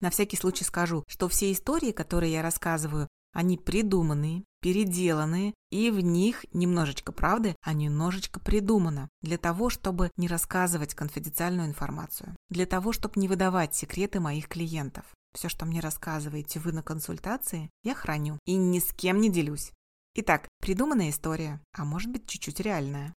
На 0.00 0.10
всякий 0.10 0.36
случай 0.36 0.64
скажу, 0.64 1.04
что 1.06 1.28
все 1.28 1.52
истории, 1.52 1.92
которые 1.92 2.32
я 2.32 2.42
рассказываю, 2.42 3.08
они 3.32 3.58
придуманные, 3.58 4.44
переделанные, 4.60 5.54
и 5.70 5.90
в 5.90 6.00
них 6.00 6.46
немножечко 6.52 7.10
правды, 7.10 7.56
а 7.62 7.72
немножечко 7.72 8.38
придумано. 8.38 9.08
Для 9.22 9.38
того, 9.38 9.70
чтобы 9.70 10.10
не 10.16 10.28
рассказывать 10.28 10.94
конфиденциальную 10.94 11.68
информацию. 11.68 12.36
Для 12.48 12.64
того, 12.64 12.92
чтобы 12.92 13.20
не 13.20 13.28
выдавать 13.28 13.74
секреты 13.74 14.20
моих 14.20 14.48
клиентов. 14.48 15.04
Все, 15.34 15.48
что 15.48 15.66
мне 15.66 15.80
рассказываете 15.80 16.60
вы 16.60 16.72
на 16.72 16.82
консультации, 16.82 17.70
я 17.82 17.94
храню 17.94 18.38
и 18.46 18.54
ни 18.54 18.78
с 18.78 18.92
кем 18.92 19.20
не 19.20 19.30
делюсь. 19.30 19.72
Итак, 20.14 20.48
придуманная 20.60 21.10
история, 21.10 21.60
а 21.72 21.84
может 21.84 22.12
быть 22.12 22.28
чуть-чуть 22.28 22.60
реальная. 22.60 23.12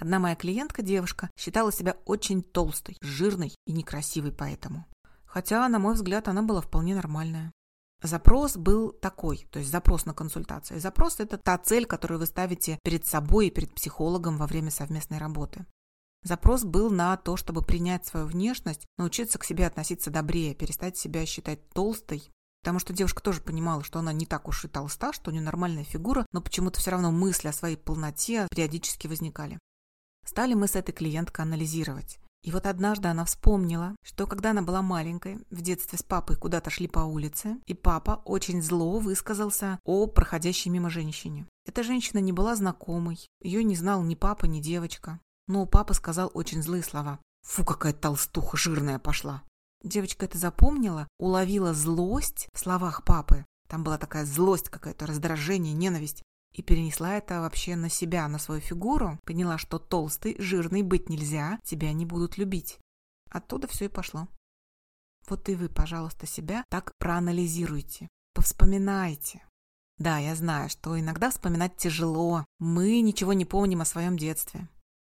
Одна 0.00 0.18
моя 0.18 0.34
клиентка, 0.34 0.80
девушка, 0.80 1.28
считала 1.36 1.70
себя 1.70 1.94
очень 2.06 2.42
толстой, 2.42 2.96
жирной 3.02 3.54
и 3.66 3.72
некрасивой 3.72 4.32
поэтому. 4.32 4.86
Хотя, 5.26 5.68
на 5.68 5.78
мой 5.78 5.92
взгляд, 5.92 6.26
она 6.26 6.40
была 6.40 6.62
вполне 6.62 6.94
нормальная. 6.94 7.52
Запрос 8.02 8.56
был 8.56 8.92
такой, 8.92 9.46
то 9.50 9.58
есть 9.58 9.70
запрос 9.70 10.06
на 10.06 10.14
консультацию. 10.14 10.80
Запрос– 10.80 11.16
это 11.20 11.36
та 11.36 11.58
цель, 11.58 11.84
которую 11.84 12.18
вы 12.18 12.24
ставите 12.24 12.78
перед 12.82 13.04
собой 13.04 13.48
и 13.48 13.50
перед 13.50 13.74
психологом 13.74 14.38
во 14.38 14.46
время 14.46 14.70
совместной 14.70 15.18
работы. 15.18 15.66
Запрос 16.22 16.64
был 16.64 16.90
на 16.90 17.14
то, 17.18 17.36
чтобы 17.36 17.60
принять 17.60 18.06
свою 18.06 18.24
внешность, 18.24 18.86
научиться 18.96 19.38
к 19.38 19.44
себе 19.44 19.66
относиться 19.66 20.10
добрее, 20.10 20.54
перестать 20.54 20.96
себя 20.96 21.26
считать 21.26 21.68
толстой. 21.74 22.30
Потому 22.62 22.78
что 22.78 22.94
девушка 22.94 23.22
тоже 23.22 23.42
понимала, 23.42 23.84
что 23.84 23.98
она 23.98 24.14
не 24.14 24.24
так 24.24 24.48
уж 24.48 24.64
и 24.64 24.68
толста, 24.68 25.12
что 25.12 25.30
у 25.30 25.34
нее 25.34 25.42
нормальная 25.42 25.84
фигура, 25.84 26.24
но 26.32 26.40
почему-то 26.40 26.80
все 26.80 26.90
равно 26.90 27.10
мысли 27.10 27.48
о 27.48 27.52
своей 27.52 27.76
полноте 27.76 28.46
периодически 28.50 29.06
возникали. 29.06 29.58
Стали 30.24 30.54
мы 30.54 30.68
с 30.68 30.76
этой 30.76 30.92
клиенткой 30.92 31.44
анализировать. 31.44 32.18
И 32.42 32.52
вот 32.52 32.66
однажды 32.66 33.08
она 33.08 33.24
вспомнила, 33.26 33.94
что 34.02 34.26
когда 34.26 34.50
она 34.50 34.62
была 34.62 34.80
маленькой, 34.80 35.38
в 35.50 35.60
детстве 35.60 35.98
с 35.98 36.02
папой 36.02 36.36
куда-то 36.36 36.70
шли 36.70 36.88
по 36.88 37.00
улице, 37.00 37.58
и 37.66 37.74
папа 37.74 38.22
очень 38.24 38.62
зло 38.62 38.98
высказался 38.98 39.78
о 39.84 40.06
проходящей 40.06 40.70
мимо 40.70 40.88
женщине. 40.88 41.46
Эта 41.66 41.82
женщина 41.82 42.18
не 42.18 42.32
была 42.32 42.56
знакомой, 42.56 43.26
ее 43.42 43.62
не 43.62 43.76
знал 43.76 44.02
ни 44.02 44.14
папа, 44.14 44.46
ни 44.46 44.60
девочка. 44.60 45.20
Но 45.48 45.66
папа 45.66 45.92
сказал 45.92 46.30
очень 46.32 46.62
злые 46.62 46.82
слова. 46.82 47.18
«Фу, 47.46 47.64
какая 47.64 47.92
толстуха 47.92 48.56
жирная 48.56 48.98
пошла!» 48.98 49.42
Девочка 49.82 50.26
это 50.26 50.38
запомнила, 50.38 51.08
уловила 51.18 51.74
злость 51.74 52.48
в 52.54 52.58
словах 52.58 53.04
папы. 53.04 53.44
Там 53.68 53.84
была 53.84 53.98
такая 53.98 54.24
злость 54.24 54.68
какая-то, 54.68 55.06
раздражение, 55.06 55.72
ненависть 55.74 56.22
и 56.52 56.62
перенесла 56.62 57.16
это 57.16 57.40
вообще 57.40 57.76
на 57.76 57.88
себя, 57.88 58.26
на 58.28 58.38
свою 58.38 58.60
фигуру, 58.60 59.18
поняла, 59.24 59.58
что 59.58 59.78
толстый, 59.78 60.36
жирный 60.38 60.82
быть 60.82 61.08
нельзя, 61.08 61.58
тебя 61.64 61.92
не 61.92 62.06
будут 62.06 62.38
любить. 62.38 62.78
Оттуда 63.30 63.68
все 63.68 63.86
и 63.86 63.88
пошло. 63.88 64.28
Вот 65.28 65.48
и 65.48 65.54
вы, 65.54 65.68
пожалуйста, 65.68 66.26
себя 66.26 66.64
так 66.68 66.92
проанализируйте, 66.98 68.08
повспоминайте. 68.34 69.42
Да, 69.98 70.18
я 70.18 70.34
знаю, 70.34 70.70
что 70.70 70.98
иногда 70.98 71.30
вспоминать 71.30 71.76
тяжело, 71.76 72.44
мы 72.58 73.00
ничего 73.00 73.32
не 73.32 73.44
помним 73.44 73.82
о 73.82 73.84
своем 73.84 74.16
детстве. 74.16 74.68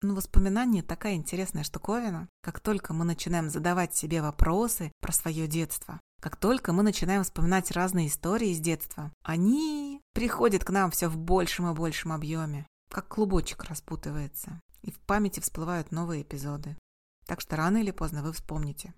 Но 0.02 0.14
воспоминания 0.14 0.82
такая 0.82 1.14
интересная 1.14 1.64
штуковина. 1.64 2.28
Как 2.42 2.60
только 2.60 2.92
мы 2.92 3.06
начинаем 3.06 3.48
задавать 3.48 3.96
себе 3.96 4.20
вопросы 4.20 4.92
про 5.00 5.12
свое 5.12 5.48
детство, 5.48 5.98
как 6.20 6.36
только 6.36 6.74
мы 6.74 6.82
начинаем 6.82 7.24
вспоминать 7.24 7.70
разные 7.70 8.08
истории 8.08 8.50
из 8.50 8.60
детства, 8.60 9.10
они 9.22 10.02
приходят 10.14 10.64
к 10.64 10.70
нам 10.70 10.90
все 10.90 11.08
в 11.08 11.18
большем 11.18 11.70
и 11.70 11.74
большем 11.74 12.12
объеме, 12.12 12.66
как 12.90 13.08
клубочек 13.08 13.64
распутывается, 13.64 14.60
и 14.82 14.90
в 14.90 14.98
памяти 15.00 15.40
всплывают 15.40 15.90
новые 15.90 16.22
эпизоды. 16.22 16.78
Так 17.26 17.40
что 17.40 17.56
рано 17.56 17.78
или 17.78 17.90
поздно 17.90 18.22
вы 18.22 18.32
вспомните. 18.32 18.94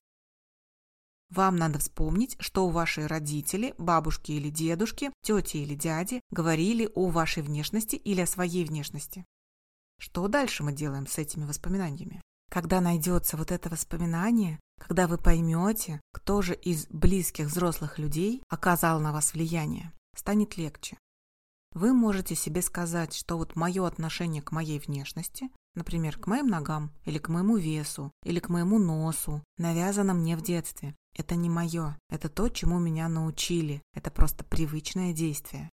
Вам 1.30 1.56
надо 1.56 1.80
вспомнить, 1.80 2.37
что 2.38 2.66
у 2.66 2.70
вашей 2.70 3.06
родители, 3.06 3.75
бабушки 3.78 4.32
или 4.32 4.49
дедушки, 4.49 5.11
тети 5.23 5.56
или 5.56 5.75
дяди 5.75 6.20
говорили 6.30 6.88
о 6.94 7.08
вашей 7.08 7.42
внешности 7.42 7.96
или 7.96 8.20
о 8.20 8.26
своей 8.26 8.64
внешности. 8.64 9.25
Что 9.99 10.28
дальше 10.28 10.62
мы 10.62 10.73
делаем 10.73 11.06
с 11.06 11.18
этими 11.18 11.44
воспоминаниями? 11.44 12.20
Когда 12.49 12.80
найдется 12.80 13.37
вот 13.37 13.50
это 13.50 13.68
воспоминание, 13.70 14.61
когда 14.78 15.08
вы 15.08 15.18
поймете, 15.18 16.00
кто 16.12 16.42
же 16.42 16.54
из 16.54 16.87
близких 16.88 17.46
взрослых 17.46 17.99
людей 17.99 18.42
оказал 18.49 19.00
на 19.00 19.12
вас 19.12 19.32
влияние, 19.32 19.92
станет 20.14 20.56
легче. 20.56 20.96
Вы 21.76 21.92
можете 21.92 22.35
себе 22.35 22.62
сказать, 22.62 23.12
что 23.12 23.37
вот 23.37 23.54
мое 23.54 23.87
отношение 23.87 24.40
к 24.40 24.50
моей 24.50 24.78
внешности, 24.78 25.50
например, 25.75 26.16
к 26.16 26.26
моим 26.26 26.47
ногам, 26.47 26.90
или 27.04 27.18
к 27.18 27.28
моему 27.28 27.59
весу, 27.59 28.12
или 28.25 28.40
к 28.40 28.49
моему 28.49 28.78
носу, 28.78 29.45
навязано 29.59 30.14
мне 30.14 30.38
в 30.38 30.40
детстве. 30.40 30.97
Это 31.14 31.35
не 31.35 31.50
мое, 31.50 31.99
это 32.09 32.30
то, 32.30 32.49
чему 32.49 32.78
меня 32.78 33.11
научили, 33.11 33.83
это 33.92 34.11
просто 34.11 34.42
привычное 34.42 35.12
действие. 35.12 35.68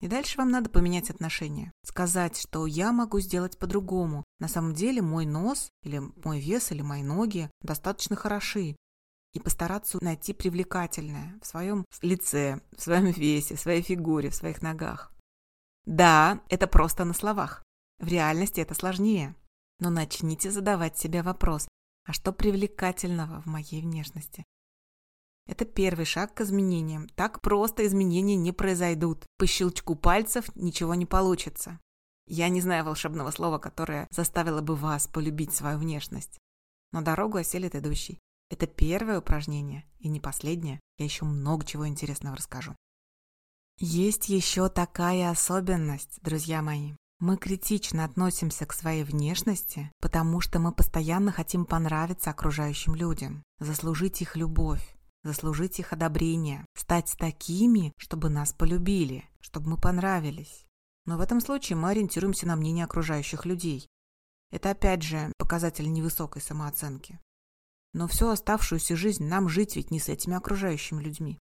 И 0.00 0.08
дальше 0.08 0.38
вам 0.38 0.50
надо 0.50 0.70
поменять 0.70 1.08
отношение. 1.08 1.70
Сказать, 1.84 2.36
что 2.36 2.66
я 2.66 2.90
могу 2.90 3.20
сделать 3.20 3.58
по-другому. 3.58 4.24
На 4.40 4.48
самом 4.48 4.74
деле 4.74 5.02
мой 5.02 5.24
нос 5.24 5.70
или 5.84 6.02
мой 6.24 6.40
вес 6.40 6.72
или 6.72 6.82
мои 6.82 7.04
ноги 7.04 7.48
достаточно 7.62 8.16
хороши. 8.16 8.74
И 9.34 9.38
постараться 9.38 9.98
найти 10.02 10.32
привлекательное 10.32 11.38
в 11.40 11.46
своем 11.46 11.84
лице, 12.02 12.60
в 12.76 12.82
своем 12.82 13.12
весе, 13.12 13.54
в 13.54 13.60
своей 13.60 13.82
фигуре, 13.82 14.30
в 14.30 14.34
своих 14.34 14.62
ногах. 14.62 15.12
Да, 15.88 16.42
это 16.50 16.66
просто 16.66 17.06
на 17.06 17.14
словах. 17.14 17.64
В 17.98 18.08
реальности 18.08 18.60
это 18.60 18.74
сложнее. 18.74 19.34
Но 19.80 19.88
начните 19.88 20.50
задавать 20.50 20.98
себе 20.98 21.22
вопрос, 21.22 21.66
а 22.04 22.12
что 22.12 22.30
привлекательного 22.30 23.40
в 23.40 23.46
моей 23.46 23.80
внешности? 23.80 24.44
Это 25.46 25.64
первый 25.64 26.04
шаг 26.04 26.34
к 26.34 26.42
изменениям. 26.42 27.08
Так 27.14 27.40
просто 27.40 27.86
изменения 27.86 28.36
не 28.36 28.52
произойдут. 28.52 29.24
По 29.38 29.46
щелчку 29.46 29.96
пальцев 29.96 30.54
ничего 30.56 30.94
не 30.94 31.06
получится. 31.06 31.80
Я 32.26 32.50
не 32.50 32.60
знаю 32.60 32.84
волшебного 32.84 33.30
слова, 33.30 33.58
которое 33.58 34.08
заставило 34.10 34.60
бы 34.60 34.76
вас 34.76 35.06
полюбить 35.06 35.54
свою 35.54 35.78
внешность. 35.78 36.38
Но 36.92 37.00
дорогу 37.00 37.38
оселит 37.38 37.74
идущий. 37.74 38.18
Это 38.50 38.66
первое 38.66 39.20
упражнение, 39.20 39.86
и 40.00 40.08
не 40.08 40.20
последнее. 40.20 40.80
Я 40.98 41.06
еще 41.06 41.24
много 41.24 41.64
чего 41.64 41.88
интересного 41.88 42.36
расскажу. 42.36 42.76
Есть 43.78 44.28
еще 44.28 44.68
такая 44.68 45.30
особенность, 45.30 46.18
друзья 46.22 46.62
мои. 46.62 46.94
Мы 47.20 47.36
критично 47.36 48.04
относимся 48.04 48.66
к 48.66 48.72
своей 48.72 49.04
внешности, 49.04 49.90
потому 50.00 50.40
что 50.40 50.58
мы 50.58 50.72
постоянно 50.72 51.32
хотим 51.32 51.64
понравиться 51.64 52.30
окружающим 52.30 52.94
людям, 52.94 53.42
заслужить 53.58 54.22
их 54.22 54.36
любовь 54.36 54.98
заслужить 55.28 55.78
их 55.78 55.92
одобрение, 55.92 56.64
стать 56.74 57.14
такими, 57.18 57.92
чтобы 57.98 58.28
нас 58.28 58.52
полюбили, 58.52 59.28
чтобы 59.40 59.70
мы 59.70 59.76
понравились. 59.76 60.66
Но 61.06 61.16
в 61.16 61.20
этом 61.20 61.40
случае 61.40 61.76
мы 61.76 61.90
ориентируемся 61.90 62.46
на 62.46 62.56
мнение 62.56 62.84
окружающих 62.84 63.46
людей. 63.46 63.86
Это 64.50 64.70
опять 64.70 65.02
же 65.02 65.32
показатель 65.38 65.90
невысокой 65.90 66.42
самооценки. 66.42 67.18
Но 67.94 68.06
всю 68.06 68.28
оставшуюся 68.28 68.96
жизнь 68.96 69.24
нам 69.24 69.48
жить 69.48 69.76
ведь 69.76 69.90
не 69.90 70.00
с 70.00 70.08
этими 70.08 70.36
окружающими 70.36 71.02
людьми. 71.02 71.38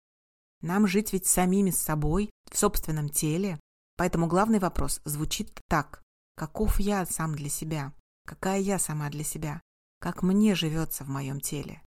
Нам 0.62 0.86
жить 0.86 1.12
ведь 1.12 1.26
самими 1.26 1.70
с 1.70 1.78
собой, 1.78 2.30
в 2.50 2.56
собственном 2.56 3.08
теле. 3.08 3.58
Поэтому 3.96 4.26
главный 4.26 4.58
вопрос 4.58 5.00
звучит 5.04 5.60
так. 5.68 6.02
Каков 6.36 6.80
я 6.80 7.04
сам 7.04 7.34
для 7.34 7.48
себя? 7.48 7.92
Какая 8.26 8.60
я 8.60 8.78
сама 8.78 9.10
для 9.10 9.24
себя? 9.24 9.60
Как 10.00 10.22
мне 10.22 10.54
живется 10.54 11.04
в 11.04 11.08
моем 11.08 11.40
теле? 11.40 11.82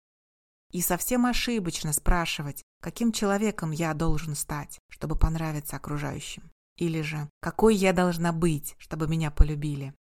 И 0.70 0.80
совсем 0.80 1.26
ошибочно 1.26 1.92
спрашивать, 1.92 2.62
каким 2.80 3.12
человеком 3.12 3.70
я 3.70 3.92
должен 3.92 4.34
стать, 4.34 4.78
чтобы 4.88 5.16
понравиться 5.16 5.76
окружающим. 5.76 6.50
Или 6.76 7.02
же, 7.02 7.28
какой 7.40 7.76
я 7.76 7.92
должна 7.92 8.32
быть, 8.32 8.74
чтобы 8.78 9.06
меня 9.06 9.30
полюбили. 9.30 9.94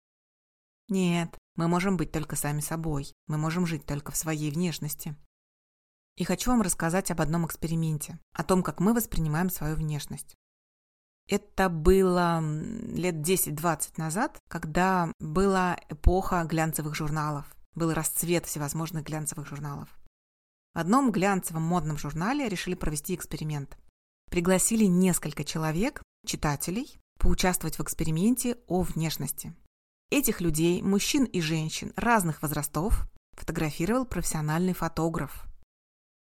Нет, 0.88 1.35
мы 1.55 1.67
можем 1.67 1.97
быть 1.97 2.11
только 2.11 2.35
сами 2.35 2.61
собой. 2.61 3.11
Мы 3.27 3.38
можем 3.38 3.65
жить 3.65 3.85
только 3.85 4.11
в 4.11 4.17
своей 4.17 4.51
внешности. 4.51 5.15
И 6.18 6.24
хочу 6.24 6.51
вам 6.51 6.62
рассказать 6.62 7.12
об 7.12 7.22
одном 7.22 7.46
эксперименте, 7.46 8.20
о 8.34 8.44
том, 8.44 8.63
как 8.63 8.80
мы 8.80 8.94
воспринимаем 8.94 9.50
свою 9.50 9.75
внешность. 9.75 10.36
Это 11.28 11.70
было 11.70 12.42
лет 12.42 13.16
10-20 13.16 13.94
назад, 13.98 14.39
когда 14.48 15.13
была 15.20 15.78
эпоха 15.88 16.44
глянцевых 16.44 16.96
журналов, 16.96 17.46
был 17.75 17.94
расцвет 17.94 18.48
всевозможных 18.48 19.04
глянцевых 19.04 19.48
журналов. 19.48 19.89
В 20.74 20.80
одном 20.80 21.12
глянцевом 21.12 21.63
модном 21.63 21.98
журнале 21.98 22.50
решили 22.50 22.75
провести 22.75 23.13
эксперимент. 23.16 23.78
Пригласили 24.30 24.86
несколько 24.86 25.44
человек, 25.44 26.01
читателей, 26.25 27.00
поучаствовать 27.20 27.78
в 27.78 27.84
эксперименте 27.84 28.58
о 28.68 28.82
внешности. 28.82 29.56
Этих 30.10 30.42
людей, 30.42 30.82
мужчин 30.82 31.25
и 31.25 31.42
женщин 31.42 31.94
разных 31.96 32.42
возрастов, 32.42 33.08
фотографировал 33.34 34.06
профессиональный 34.06 34.74
фотограф. 34.74 35.46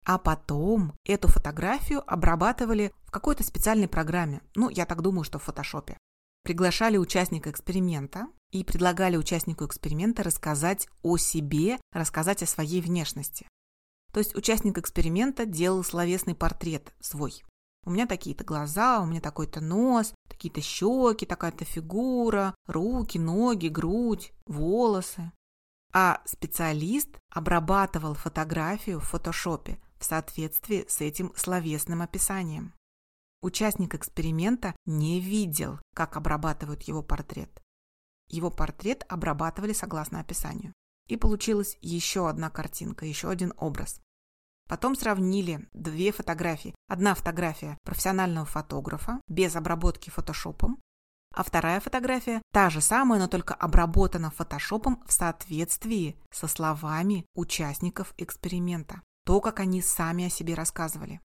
А 0.05 0.17
потом 0.17 0.93
эту 1.05 1.27
фотографию 1.27 2.03
обрабатывали 2.11 2.91
в 3.05 3.11
какой-то 3.11 3.43
специальной 3.43 3.87
программе. 3.87 4.41
Ну, 4.55 4.69
я 4.69 4.85
так 4.85 5.01
думаю, 5.01 5.23
что 5.23 5.39
в 5.39 5.43
фотошопе. 5.43 5.97
Приглашали 6.43 6.97
участника 6.97 7.49
эксперимента 7.49 8.27
и 8.51 8.65
предлагали 8.65 9.15
участнику 9.15 9.65
эксперимента 9.65 10.23
рассказать 10.23 10.89
о 11.01 11.15
себе, 11.17 11.79
рассказать 11.93 12.43
о 12.43 12.47
своей 12.47 12.81
внешности. 12.81 13.47
То 14.11 14.19
есть 14.19 14.35
участник 14.35 14.77
эксперимента 14.77 15.45
делал 15.45 15.83
словесный 15.83 16.35
портрет 16.35 16.93
свой. 16.99 17.41
У 17.85 17.91
меня 17.91 18.05
такие-то 18.05 18.43
глаза, 18.43 18.99
у 18.99 19.05
меня 19.05 19.21
такой-то 19.21 19.61
нос, 19.61 20.13
такие-то 20.29 20.61
щеки, 20.61 21.25
такая-то 21.25 21.65
фигура, 21.65 22.53
руки, 22.67 23.17
ноги, 23.17 23.67
грудь, 23.69 24.33
волосы. 24.45 25.31
А 25.93 26.21
специалист 26.25 27.09
обрабатывал 27.29 28.15
фотографию 28.15 28.99
в 28.99 29.05
фотошопе 29.05 29.79
в 30.03 30.05
соответствии 30.05 30.85
с 30.87 30.99
этим 30.99 31.31
словесным 31.35 32.01
описанием. 32.01 32.73
Участник 33.41 33.95
эксперимента 33.95 34.75
не 34.85 35.21
видел, 35.21 35.79
как 35.95 36.17
обрабатывают 36.17 36.83
его 36.83 37.01
портрет. 37.01 37.61
Его 38.27 38.51
портрет 38.51 39.05
обрабатывали 39.07 39.71
согласно 39.71 40.19
описанию. 40.19 40.73
И 41.07 41.15
получилась 41.15 41.77
еще 41.81 42.29
одна 42.29 42.49
картинка, 42.49 43.05
еще 43.05 43.29
один 43.29 43.53
образ. 43.57 44.01
Потом 44.67 44.95
сравнили 44.95 45.69
две 45.73 46.11
фотографии. 46.11 46.75
Одна 46.87 47.15
фотография 47.15 47.77
профессионального 47.83 48.45
фотографа 48.45 49.21
без 49.27 49.55
обработки 49.55 50.09
фотошопом, 50.09 50.81
а 51.33 51.43
вторая 51.43 51.79
фотография 51.79 52.41
та 52.51 52.69
же 52.69 52.81
самая, 52.81 53.19
но 53.19 53.27
только 53.27 53.53
обработана 53.53 54.29
фотошопом 54.29 55.03
в 55.07 55.11
соответствии 55.11 56.17
со 56.31 56.47
словами 56.47 57.25
участников 57.35 58.13
эксперимента. 58.17 59.01
То, 59.25 59.39
как 59.41 59.59
они 59.59 59.81
сами 59.81 60.25
о 60.25 60.29
себе 60.29 60.53
рассказывали. 60.53 61.21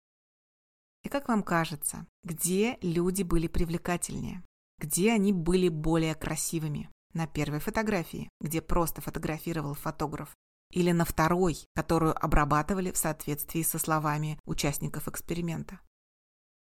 И 1.04 1.08
как 1.08 1.28
вам 1.28 1.42
кажется, 1.42 2.06
где 2.24 2.78
люди 2.80 3.22
были 3.22 3.48
привлекательнее? 3.48 4.42
Где 4.78 5.12
они 5.12 5.32
были 5.32 5.68
более 5.68 6.14
красивыми? 6.14 6.90
На 7.12 7.26
первой 7.26 7.58
фотографии, 7.58 8.30
где 8.40 8.62
просто 8.62 9.02
фотографировал 9.02 9.74
фотограф, 9.74 10.34
или 10.70 10.92
на 10.92 11.04
второй, 11.04 11.58
которую 11.74 12.16
обрабатывали 12.24 12.90
в 12.90 12.96
соответствии 12.96 13.62
со 13.62 13.78
словами 13.78 14.38
участников 14.46 15.08
эксперимента. 15.08 15.80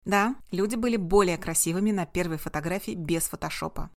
Да, 0.05 0.36
люди 0.51 0.75
были 0.75 0.98
более 0.98 1.38
красивыми 1.38 1.91
на 1.91 2.05
первой 2.05 2.38
фотографии 2.38 2.95
без 2.95 3.27
фотошопа. 3.27 3.91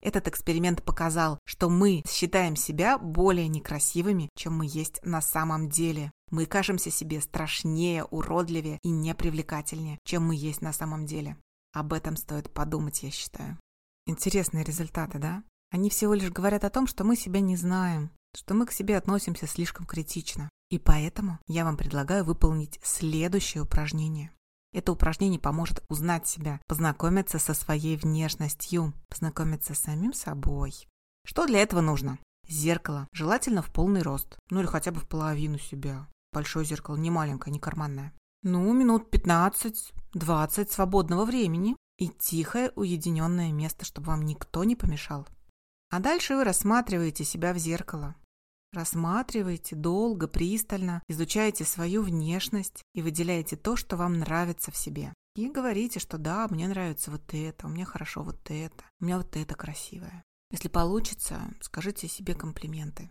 Этот 0.00 0.26
эксперимент 0.26 0.82
показал, 0.82 1.38
что 1.44 1.70
мы 1.70 2.02
считаем 2.08 2.56
себя 2.56 2.98
более 2.98 3.46
некрасивыми, 3.46 4.28
чем 4.34 4.58
мы 4.58 4.66
есть 4.68 5.00
на 5.04 5.20
самом 5.20 5.68
деле. 5.68 6.10
Мы 6.32 6.46
кажемся 6.46 6.90
себе 6.90 7.20
страшнее, 7.20 8.04
уродливее 8.04 8.78
и 8.82 8.88
непривлекательнее, 8.88 9.98
чем 10.04 10.26
мы 10.26 10.34
есть 10.34 10.62
на 10.62 10.72
самом 10.72 11.04
деле. 11.04 11.36
Об 11.74 11.92
этом 11.92 12.16
стоит 12.16 12.50
подумать, 12.50 13.02
я 13.02 13.10
считаю. 13.10 13.58
Интересные 14.06 14.64
результаты, 14.64 15.18
да? 15.18 15.44
Они 15.70 15.90
всего 15.90 16.14
лишь 16.14 16.30
говорят 16.30 16.64
о 16.64 16.70
том, 16.70 16.86
что 16.86 17.04
мы 17.04 17.16
себя 17.16 17.40
не 17.40 17.54
знаем, 17.54 18.10
что 18.34 18.54
мы 18.54 18.64
к 18.64 18.72
себе 18.72 18.96
относимся 18.96 19.46
слишком 19.46 19.84
критично. 19.84 20.48
И 20.70 20.78
поэтому 20.78 21.38
я 21.48 21.66
вам 21.66 21.76
предлагаю 21.76 22.24
выполнить 22.24 22.80
следующее 22.82 23.62
упражнение. 23.62 24.32
Это 24.72 24.90
упражнение 24.90 25.38
поможет 25.38 25.84
узнать 25.90 26.26
себя, 26.26 26.62
познакомиться 26.66 27.38
со 27.38 27.52
своей 27.52 27.98
внешностью, 27.98 28.94
познакомиться 29.10 29.74
с 29.74 29.80
самим 29.80 30.14
собой. 30.14 30.72
Что 31.26 31.46
для 31.46 31.60
этого 31.60 31.82
нужно? 31.82 32.18
Зеркало, 32.48 33.06
желательно 33.12 33.60
в 33.60 33.70
полный 33.70 34.00
рост, 34.00 34.38
ну 34.48 34.60
или 34.60 34.66
хотя 34.66 34.92
бы 34.92 35.00
в 35.00 35.08
половину 35.08 35.58
себя. 35.58 36.08
Большое 36.32 36.64
зеркало, 36.64 36.96
не 36.96 37.10
маленькое, 37.10 37.52
не 37.52 37.60
карманное. 37.60 38.12
Ну, 38.42 38.72
минут 38.72 39.14
15-20 39.14 40.72
свободного 40.72 41.24
времени 41.24 41.76
и 41.98 42.08
тихое 42.08 42.72
уединенное 42.74 43.52
место, 43.52 43.84
чтобы 43.84 44.08
вам 44.08 44.22
никто 44.22 44.64
не 44.64 44.74
помешал. 44.74 45.28
А 45.90 46.00
дальше 46.00 46.34
вы 46.34 46.44
рассматриваете 46.44 47.24
себя 47.24 47.52
в 47.52 47.58
зеркало. 47.58 48.16
Рассматриваете 48.72 49.76
долго, 49.76 50.26
пристально, 50.26 51.02
изучаете 51.06 51.64
свою 51.64 52.02
внешность 52.02 52.82
и 52.94 53.02
выделяете 53.02 53.56
то, 53.56 53.76
что 53.76 53.96
вам 53.96 54.18
нравится 54.18 54.70
в 54.70 54.76
себе. 54.76 55.12
И 55.36 55.48
говорите, 55.48 56.00
что 56.00 56.16
да, 56.18 56.48
мне 56.48 56.66
нравится 56.66 57.10
вот 57.10 57.34
это, 57.34 57.66
у 57.66 57.70
меня 57.70 57.84
хорошо 57.84 58.22
вот 58.22 58.40
это, 58.50 58.84
у 59.00 59.04
меня 59.04 59.18
вот 59.18 59.36
это 59.36 59.54
красивое. 59.54 60.24
Если 60.50 60.68
получится, 60.68 61.40
скажите 61.60 62.08
себе 62.08 62.34
комплименты. 62.34 63.10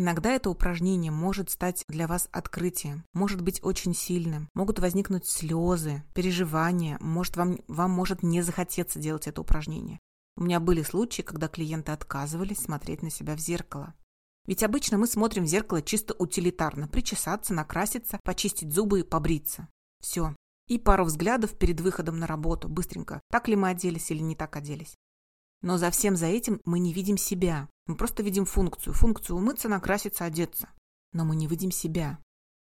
Иногда 0.00 0.30
это 0.30 0.48
упражнение 0.48 1.10
может 1.10 1.50
стать 1.50 1.82
для 1.88 2.06
вас 2.06 2.28
открытием, 2.30 3.04
может 3.14 3.40
быть 3.40 3.58
очень 3.64 3.94
сильным, 3.94 4.48
могут 4.54 4.78
возникнуть 4.78 5.26
слезы, 5.26 6.04
переживания, 6.14 6.98
может 7.00 7.36
вам, 7.36 7.58
вам 7.66 7.90
может 7.90 8.22
не 8.22 8.42
захотеться 8.42 9.00
делать 9.00 9.26
это 9.26 9.40
упражнение. 9.40 9.98
У 10.36 10.44
меня 10.44 10.60
были 10.60 10.84
случаи, 10.84 11.22
когда 11.22 11.48
клиенты 11.48 11.90
отказывались 11.90 12.58
смотреть 12.58 13.02
на 13.02 13.10
себя 13.10 13.34
в 13.34 13.40
зеркало. 13.40 13.92
Ведь 14.46 14.62
обычно 14.62 14.98
мы 14.98 15.08
смотрим 15.08 15.42
в 15.42 15.48
зеркало 15.48 15.82
чисто 15.82 16.14
утилитарно. 16.16 16.86
Причесаться, 16.86 17.52
накраситься, 17.52 18.20
почистить 18.22 18.72
зубы 18.72 19.00
и 19.00 19.02
побриться. 19.02 19.66
Все. 20.00 20.32
И 20.68 20.78
пару 20.78 21.06
взглядов 21.06 21.58
перед 21.58 21.80
выходом 21.80 22.20
на 22.20 22.28
работу. 22.28 22.68
Быстренько. 22.68 23.20
Так 23.32 23.48
ли 23.48 23.56
мы 23.56 23.70
оделись 23.70 24.12
или 24.12 24.20
не 24.20 24.36
так 24.36 24.54
оделись. 24.54 24.94
Но 25.62 25.78
за 25.78 25.90
всем 25.90 26.16
за 26.16 26.26
этим 26.26 26.60
мы 26.64 26.78
не 26.78 26.92
видим 26.92 27.16
себя. 27.16 27.68
Мы 27.86 27.96
просто 27.96 28.22
видим 28.22 28.44
функцию. 28.44 28.94
Функцию 28.94 29.36
умыться, 29.36 29.68
накраситься, 29.68 30.24
одеться. 30.24 30.68
Но 31.12 31.24
мы 31.24 31.36
не 31.36 31.46
видим 31.46 31.70
себя. 31.70 32.18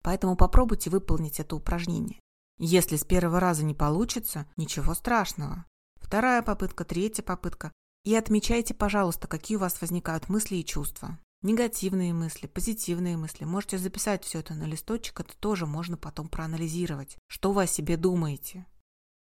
Поэтому 0.02 0.36
попробуйте 0.36 0.90
выполнить 0.90 1.40
это 1.40 1.56
упражнение. 1.56 2.20
Если 2.58 2.96
с 2.96 3.04
первого 3.04 3.40
раза 3.40 3.64
не 3.64 3.74
получится, 3.74 4.46
ничего 4.56 4.94
страшного. 4.94 5.64
Вторая 5.96 6.42
попытка, 6.42 6.84
третья 6.84 7.22
попытка. 7.22 7.72
И 8.04 8.14
отмечайте, 8.14 8.74
пожалуйста, 8.74 9.26
какие 9.28 9.56
у 9.56 9.60
вас 9.60 9.80
возникают 9.80 10.28
мысли 10.28 10.56
и 10.56 10.64
чувства. 10.64 11.18
Негативные 11.42 12.12
мысли, 12.12 12.46
позитивные 12.46 13.16
мысли. 13.16 13.44
Можете 13.44 13.78
записать 13.78 14.24
все 14.24 14.40
это 14.40 14.54
на 14.54 14.64
листочек, 14.64 15.20
это 15.20 15.36
тоже 15.36 15.66
можно 15.66 15.96
потом 15.96 16.28
проанализировать. 16.28 17.16
Что 17.28 17.52
вы 17.52 17.64
о 17.64 17.66
себе 17.66 17.96
думаете? 17.96 18.66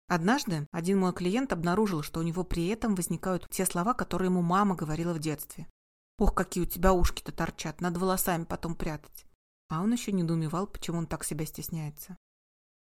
Однажды 0.08 0.68
один 0.72 1.00
мой 1.00 1.14
клиент 1.14 1.52
обнаружил, 1.52 2.02
что 2.02 2.22
у 2.22 2.24
него 2.24 2.44
при 2.44 2.68
этом 2.68 2.96
возникают 2.96 3.48
те 3.50 3.66
слова, 3.66 3.94
которые 3.94 4.28
ему 4.28 4.42
мама 4.42 4.76
говорила 4.76 5.14
в 5.14 5.20
детстве. 5.20 5.68
«Ох, 6.18 6.34
какие 6.34 6.64
у 6.64 6.68
тебя 6.68 6.94
ушки-то 6.94 7.32
торчат, 7.32 7.82
над 7.82 7.98
волосами 7.98 8.46
потом 8.46 8.76
прятать». 8.76 9.26
А 9.70 9.82
он 9.82 9.92
еще 9.92 10.14
недоумевал, 10.14 10.66
почему 10.66 11.00
он 11.00 11.08
так 11.08 11.26
себя 11.26 11.46
стесняется. 11.46 12.18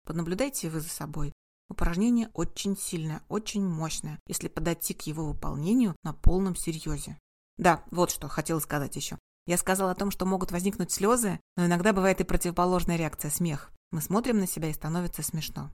Понаблюдайте 0.06 0.70
вы 0.70 0.80
за 0.80 0.88
собой. 0.88 1.32
Упражнение 1.68 2.30
очень 2.34 2.76
сильное, 2.76 3.22
очень 3.28 3.64
мощное, 3.66 4.18
если 4.26 4.48
подойти 4.48 4.94
к 4.94 5.02
его 5.02 5.26
выполнению 5.26 5.96
на 6.02 6.12
полном 6.12 6.56
серьезе. 6.56 7.18
Да, 7.58 7.84
вот 7.90 8.10
что 8.10 8.28
хотела 8.28 8.60
сказать 8.60 8.96
еще. 8.96 9.18
Я 9.46 9.56
сказала 9.56 9.92
о 9.92 9.94
том, 9.94 10.10
что 10.10 10.26
могут 10.26 10.52
возникнуть 10.52 10.92
слезы, 10.92 11.40
но 11.56 11.66
иногда 11.66 11.92
бывает 11.92 12.20
и 12.20 12.24
противоположная 12.24 12.96
реакция– 12.96 13.30
смех. 13.32 13.72
Мы 13.90 14.00
смотрим 14.00 14.38
на 14.38 14.46
себя 14.46 14.70
и 14.70 14.74
становится 14.74 15.22
смешно. 15.22 15.72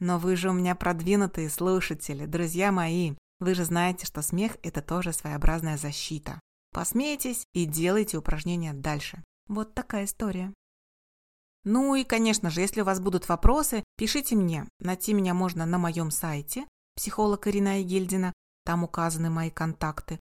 Но 0.00 0.18
вы 0.18 0.34
же 0.34 0.50
у 0.50 0.52
меня 0.52 0.74
продвинутые 0.74 1.50
слушатели, 1.50 2.26
друзья 2.26 2.72
мои. 2.72 3.14
Вы 3.38 3.54
же 3.54 3.64
знаете, 3.64 4.06
что 4.06 4.22
смех– 4.22 4.56
это 4.62 4.82
тоже 4.82 5.12
своеобразная 5.12 5.76
защита. 5.76 6.40
Посмейтесь 6.72 7.44
и 7.52 7.66
делайте 7.66 8.16
упражнения 8.16 8.72
дальше. 8.72 9.22
Вот 9.46 9.74
такая 9.74 10.04
история. 10.04 10.52
Ну 11.64 11.94
и, 11.94 12.04
конечно 12.04 12.48
же, 12.48 12.62
если 12.62 12.80
у 12.80 12.84
вас 12.84 13.00
будут 13.00 13.28
вопросы, 13.28 13.84
пишите 13.96 14.36
мне. 14.36 14.66
Найти 14.78 15.12
меня 15.12 15.34
можно 15.34 15.66
на 15.66 15.78
моем 15.78 16.10
сайте 16.10 16.66
психолог 16.96 17.46
Ирина 17.46 17.80
Егельдина. 17.80 18.32
Там 18.64 18.84
указаны 18.84 19.30
мои 19.30 19.50
контакты. 19.50 20.18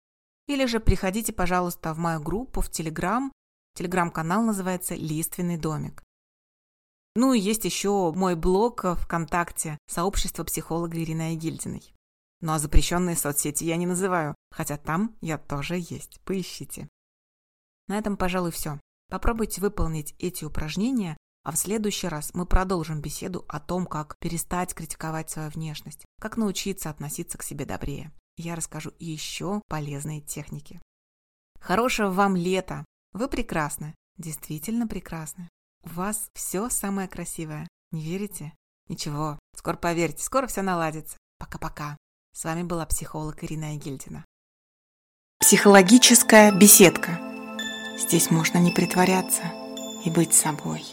Или 0.47 0.67
же 0.67 0.79
приходите, 0.79 1.33
пожалуйста, 1.33 1.95
в 1.95 1.99
мою 1.99 2.21
группу 2.21 2.61
в 2.61 2.71
Телеграм. 2.71 3.33
Телеграм-канал 3.75 4.43
называется 4.43 4.95
«Лиственный 4.95 5.57
домик». 5.57 6.03
Ну 7.17 7.33
и 7.33 7.39
есть 7.39 7.65
еще 7.65 8.13
мой 8.13 8.35
блог 8.35 8.85
ВКонтакте 8.99 9.79
«Сообщество 9.87 10.43
психолога 10.43 11.01
Ирины 11.01 11.23
Айгильдиной». 11.23 11.95
Ну 12.41 12.53
а 12.53 12.59
запрещенные 12.59 13.17
соцсети 13.17 13.65
я 13.65 13.77
не 13.77 13.87
называю, 13.87 14.35
хотя 14.51 14.77
там 14.77 15.17
я 15.21 15.39
тоже 15.39 15.77
есть. 15.79 16.21
Поищите. 16.25 16.89
На 17.87 17.99
этом, 17.99 18.17
пожалуй, 18.17 18.51
все. 18.51 18.81
Попробуйте 19.11 19.61
выполнить 19.61 20.15
эти 20.19 20.45
упражнения, 20.45 21.17
А 21.45 21.53
в 21.53 21.57
следующий 21.57 22.09
раз 22.09 22.33
мы 22.33 22.47
продолжим 22.47 23.03
беседу 23.03 23.45
о 23.49 23.61
том, 23.61 23.85
как 23.85 24.17
перестать 24.19 24.75
критиковать 24.75 25.29
свою 25.29 25.51
внешность, 25.51 26.07
как 26.19 26.39
научиться 26.39 26.89
относиться 26.89 27.37
к 27.37 27.43
себе 27.43 27.67
добрее. 27.67 28.13
Я 28.39 28.57
расскажу 28.57 28.93
еще 28.99 29.61
полезные 29.69 30.23
техники. 30.23 30.81
Хорошего 31.61 32.09
вам 32.09 32.35
лета! 32.35 32.85
Вы 33.13 33.29
прекрасны, 33.29 33.95
действительно 34.17 34.89
прекрасны. 34.89 35.49
У 35.87 35.91
вас 35.91 36.29
все 36.35 36.71
самое 36.71 37.09
красивое. 37.09 37.69
Не 37.93 38.03
верите? 38.03 38.53
Ничего, 38.89 39.39
скоро 39.57 39.77
поверьте, 39.77 40.23
скоро 40.23 40.47
все 40.47 40.63
наладится. 40.63 41.17
Пока-пока. 41.39 41.97
С 42.35 42.45
вами 42.45 42.63
была 42.63 42.87
психолог 42.87 43.45
Ирина 43.45 43.75
Егельдина. 43.75 44.25
Психологическая 45.39 46.53
беседка. 46.53 47.21
Здесь 47.99 48.31
можно 48.31 48.59
не 48.59 48.73
притворяться 48.73 49.43
и 50.05 50.11
быть 50.11 50.35
собой. 50.35 50.85